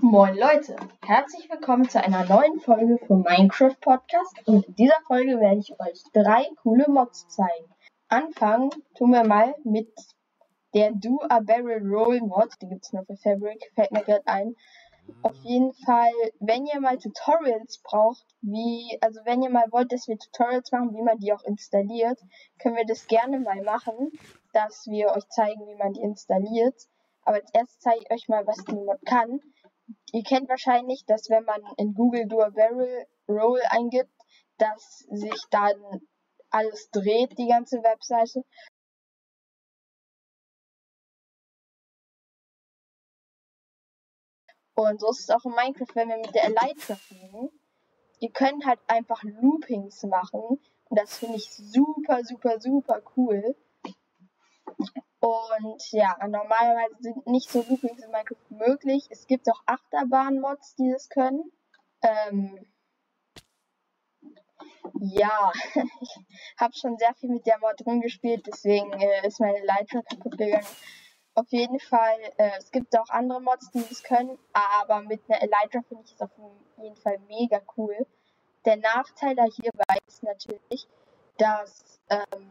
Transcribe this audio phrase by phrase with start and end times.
[0.00, 5.38] Moin Leute, herzlich willkommen zu einer neuen Folge vom Minecraft Podcast und in dieser Folge
[5.38, 7.72] werde ich euch drei coole Mods zeigen.
[8.08, 9.88] Anfangen tun wir mal mit
[10.74, 14.26] der Do a Barrel Roll Mod, die gibt es nur für Fabric, fällt mir gerade
[14.26, 14.54] ein.
[15.22, 20.08] Auf jeden Fall, wenn ihr mal Tutorials braucht, wie, also wenn ihr mal wollt, dass
[20.08, 22.20] wir Tutorials machen, wie man die auch installiert,
[22.60, 24.10] können wir das gerne mal machen,
[24.52, 26.74] dass wir euch zeigen, wie man die installiert.
[27.26, 29.40] Aber als erstes zeige ich euch mal, was die Mod kann.
[30.16, 34.10] Ihr kennt wahrscheinlich, dass wenn man in Google Do a Barrel Roll eingibt,
[34.56, 35.76] dass sich dann
[36.48, 38.42] alles dreht, die ganze Webseite.
[44.74, 47.50] Und so ist es auch in Minecraft, wenn wir mit der Elytra fliegen.
[48.20, 50.40] Ihr könnt halt einfach Loopings machen.
[50.40, 53.54] Und das finde ich super, super, super cool.
[55.20, 59.06] Und ja, normalerweise sind nicht so Loopings in Minecraft möglich.
[59.10, 61.50] Es gibt auch Achterbahn-Mods, die das können.
[62.02, 62.66] Ähm,
[65.00, 65.52] ja,
[66.00, 66.16] ich
[66.58, 70.66] habe schon sehr viel mit der Mod rumgespielt, deswegen äh, ist meine Leiter kaputt gegangen.
[71.34, 75.42] Auf jeden Fall, äh, es gibt auch andere Mods, die das können, aber mit einer
[75.42, 76.30] Elytra finde ich es auf
[76.78, 78.06] jeden Fall mega cool.
[78.64, 80.88] Der Nachteil da hierbei ist natürlich,
[81.36, 82.50] dass, ähm,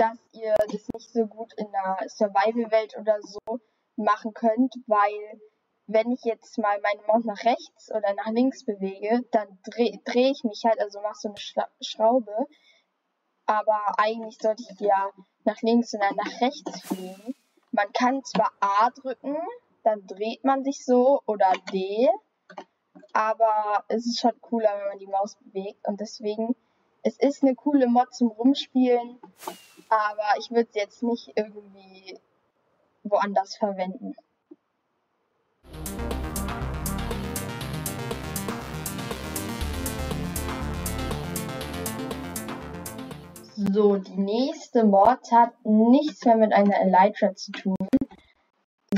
[0.00, 3.60] dass ihr das nicht so gut in der Survival-Welt oder so
[3.96, 5.40] machen könnt, weil
[5.86, 10.30] wenn ich jetzt mal meine Maus nach rechts oder nach links bewege, dann drehe dreh
[10.30, 12.46] ich mich halt, also mache so eine Schla Schraube.
[13.44, 15.10] Aber eigentlich sollte ich ja
[15.44, 17.34] nach links und dann nach rechts fliegen.
[17.72, 19.36] Man kann zwar A drücken,
[19.82, 22.08] dann dreht man sich so oder D,
[23.12, 26.56] aber es ist schon cooler, wenn man die Maus bewegt und deswegen,
[27.02, 29.18] es ist eine coole Mod zum Rumspielen,
[29.90, 32.18] aber ich würde sie jetzt nicht irgendwie
[33.02, 34.14] woanders verwenden.
[43.56, 47.76] So, die nächste Mod hat nichts mehr mit einer Elytra zu tun,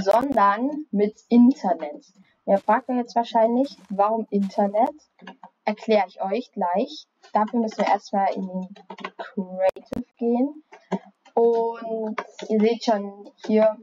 [0.00, 2.06] sondern mit Internet.
[2.46, 4.94] Ihr fragt euch jetzt wahrscheinlich, warum Internet?
[5.64, 7.06] Erkläre ich euch gleich.
[7.32, 8.68] Dafür müssen wir erstmal in den
[9.16, 10.62] Creative gehen.
[11.34, 12.16] Und
[12.48, 13.76] ihr seht schon hier,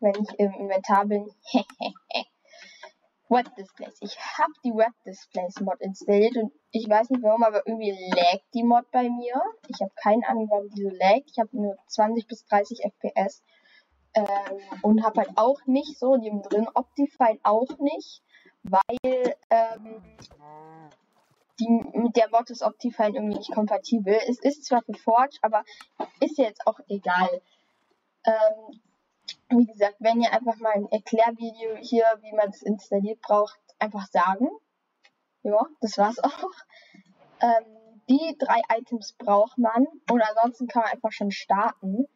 [0.00, 1.26] wenn ich im Inventar bin,
[3.28, 3.96] Web Displays.
[4.00, 8.44] Ich habe die Web Displays Mod installiert und ich weiß nicht warum, aber irgendwie laggt
[8.52, 9.34] die Mod bei mir.
[9.68, 11.30] Ich habe keine Ahnung, warum die so laggt.
[11.30, 13.42] Ich habe nur 20 bis 30 FPS
[14.14, 14.26] ähm,
[14.82, 18.22] und habe halt auch nicht so die drin Optifine auch nicht,
[18.62, 20.02] weil ähm,
[21.60, 24.18] die mit der ist Optifine irgendwie nicht kompatibel.
[24.28, 25.64] Es ist zwar für Forge, aber
[26.20, 27.40] ist jetzt auch egal.
[28.24, 28.80] Ähm,
[29.50, 34.06] wie gesagt, wenn ihr einfach mal ein Erklärvideo hier, wie man es installiert braucht, einfach
[34.06, 34.48] sagen.
[35.42, 36.50] Ja, das war's auch.
[37.40, 42.06] Ähm, die drei Items braucht man und ansonsten kann man einfach schon starten.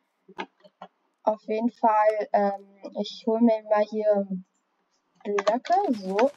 [1.22, 2.66] Auf jeden Fall, ähm,
[3.00, 4.26] ich hole mir mal hier
[5.24, 6.30] Blöcke, so.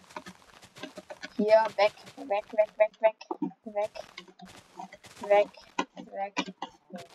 [1.41, 3.16] Hier, weg, weg, weg, weg, weg,
[3.63, 3.91] weg,
[5.22, 5.50] weg,
[6.12, 6.53] weg,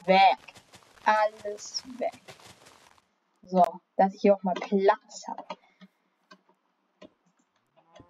[0.04, 0.38] weg.
[1.04, 2.20] Alles weg.
[3.42, 3.62] So,
[3.94, 5.46] dass ich hier auch mal Platz habe.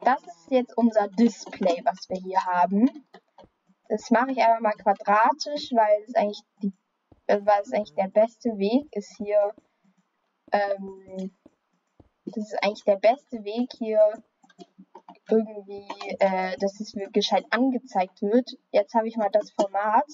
[0.00, 2.88] Das ist jetzt unser Display, was wir hier haben.
[3.91, 6.43] Das mache ich einfach mal quadratisch, weil es eigentlich
[7.75, 9.54] eigentlich der beste Weg ist hier.
[10.50, 11.37] Ähm,
[12.25, 14.00] das ist eigentlich der beste Weg hier
[15.31, 15.87] irgendwie,
[16.19, 18.50] äh, dass es gescheit angezeigt wird.
[18.70, 20.06] Jetzt habe ich mal das Format.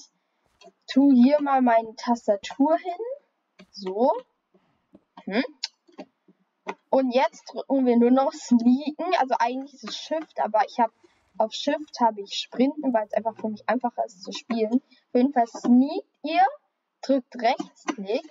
[0.87, 3.65] Tu hier mal meine Tastatur hin.
[3.71, 4.11] So.
[5.25, 5.43] Hm?
[6.89, 9.15] Und jetzt drücken wir nur noch Sneaken.
[9.17, 10.93] Also eigentlich ist es Shift, aber ich habe
[11.37, 14.75] auf Shift habe ich Sprinten, weil es einfach für mich einfacher ist zu spielen.
[14.75, 16.45] Auf jeden Fall sneakt ihr,
[17.01, 18.29] drückt Rechtsklick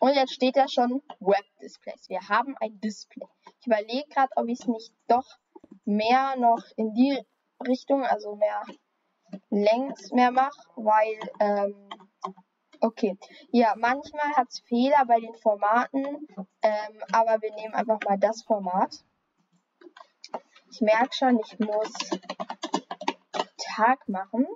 [0.00, 2.08] und jetzt steht da schon Web Displays.
[2.08, 3.26] Wir haben ein Display.
[3.60, 5.38] Ich überlege gerade, ob ich es nicht doch
[5.84, 7.18] mehr noch in die
[7.66, 8.62] Richtung, also mehr
[9.50, 11.88] längs mehr mache, weil ähm,
[12.84, 13.16] Okay,
[13.52, 16.26] ja, manchmal hat es Fehler bei den Formaten,
[16.62, 19.04] ähm, aber wir nehmen einfach mal das Format.
[20.72, 21.92] Ich merke schon, ich muss
[23.76, 24.48] Tag machen.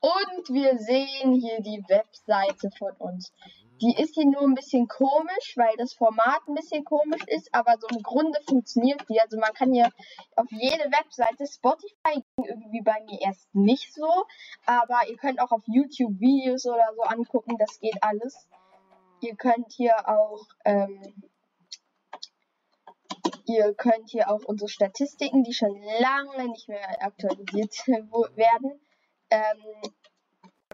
[0.00, 3.30] Und wir sehen hier die Webseite von uns.
[3.80, 7.76] Die ist hier nur ein bisschen komisch, weil das Format ein bisschen komisch ist, aber
[7.80, 9.20] so im Grunde funktioniert die.
[9.20, 9.90] Also man kann hier
[10.36, 14.08] auf jede Webseite, Spotify ging irgendwie bei mir erst nicht so,
[14.64, 18.48] aber ihr könnt auch auf YouTube Videos oder so angucken, das geht alles.
[19.20, 21.30] Ihr könnt hier auch, ähm,
[23.46, 28.80] ihr könnt hier auch unsere Statistiken, die schon lange nicht mehr aktualisiert werden,
[29.30, 29.93] ähm,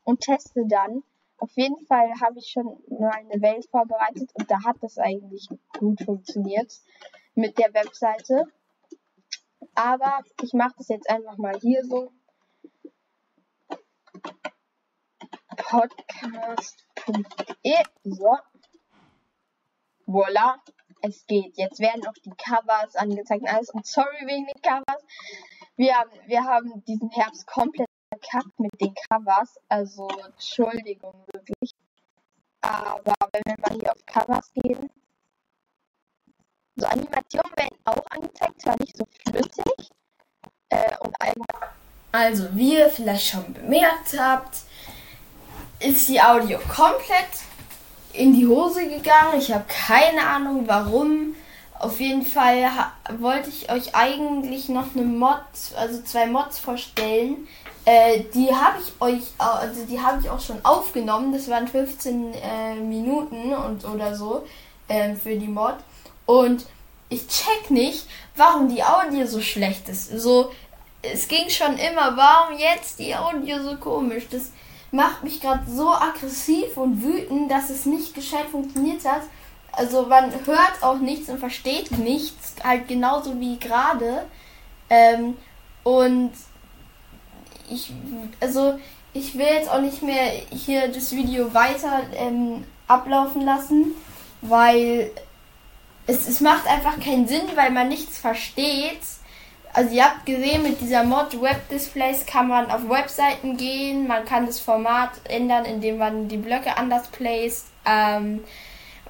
[0.05, 1.03] und teste dann,
[1.39, 5.49] auf jeden Fall habe ich schon mal eine Welt vorbereitet und da hat das eigentlich
[5.79, 6.73] gut funktioniert
[7.35, 8.45] mit der Webseite.
[9.75, 12.11] Aber ich mache das jetzt einfach mal hier so.
[15.57, 16.75] Podcast.de.
[18.05, 18.39] So.
[20.07, 20.63] Voila.
[21.03, 21.59] Es geht.
[21.59, 23.69] Jetzt werden auch die Covers angezeigt alles.
[23.71, 25.05] Und sorry wegen den Covers.
[25.77, 29.59] Wir haben, wir haben diesen Herbst komplett verkackt mit den Covers.
[29.69, 31.75] Also, Entschuldigung, wirklich.
[32.61, 34.91] Aber wenn wir mal hier auf Covers gehen,
[36.77, 39.91] so Animationen werden auch angezeigt, zwar nicht so flüssig.
[40.69, 41.17] Äh, und
[42.13, 44.61] also, wie ihr vielleicht schon bemerkt habt,
[45.81, 47.29] ist die Audio komplett
[48.15, 49.39] in die Hose gegangen.
[49.39, 51.35] Ich habe keine Ahnung warum.
[51.79, 52.71] Auf jeden Fall
[53.19, 55.43] wollte ich euch eigentlich noch eine Mod,
[55.77, 57.47] also zwei Mods vorstellen,
[57.87, 61.33] äh, die habe ich euch, also die habe ich auch schon aufgenommen.
[61.33, 64.45] Das waren 15 äh, Minuten und oder so
[64.89, 65.77] äh, für die Mod.
[66.27, 66.67] Und
[67.09, 70.11] ich check nicht, warum die Audio so schlecht ist.
[70.19, 70.51] So,
[71.01, 74.25] es ging schon immer, warum jetzt die Audio so komisch?
[74.33, 74.51] Das
[74.91, 79.23] macht mich gerade so aggressiv und wütend, dass es nicht gescheit funktioniert hat.
[79.71, 84.27] Also man hört auch nichts und versteht nichts, halt genauso wie gerade.
[84.91, 85.37] Ähm,
[85.85, 86.33] und
[87.71, 87.93] ich,
[88.41, 88.79] also
[89.13, 93.93] ich will jetzt auch nicht mehr hier das Video weiter ähm, ablaufen lassen,
[94.43, 95.11] weil
[96.07, 99.01] es, es macht einfach keinen Sinn, weil man nichts versteht.
[99.73, 104.25] Also ihr habt gesehen, mit dieser Mod Web Displays kann man auf Webseiten gehen, man
[104.25, 107.67] kann das Format ändern, indem man die Blöcke anders placed.
[107.85, 108.43] Ähm,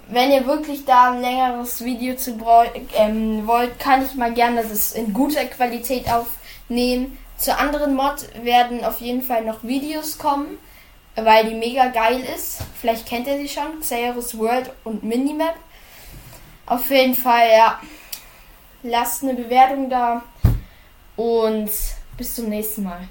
[0.08, 2.38] wenn ihr wirklich da ein längeres Video zu
[2.94, 7.18] ähm, wollt, kann ich mal gerne das in guter Qualität aufnehmen.
[7.38, 10.58] Zur anderen Mod werden auf jeden Fall noch Videos kommen,
[11.14, 12.62] weil die mega geil ist.
[12.80, 15.54] Vielleicht kennt ihr sie schon, Xeris World und Minimap.
[16.66, 17.80] Auf jeden Fall, ja.
[18.82, 20.22] Lasst eine Bewertung da
[21.16, 21.70] und
[22.16, 23.08] bis zum nächsten Mal.